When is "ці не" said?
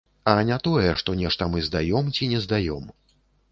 2.15-2.43